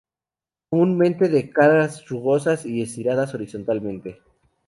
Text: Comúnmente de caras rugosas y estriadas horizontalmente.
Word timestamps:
Comúnmente 0.71 1.29
de 1.29 1.51
caras 1.51 2.03
rugosas 2.07 2.65
y 2.65 2.81
estriadas 2.81 3.35
horizontalmente. 3.35 4.19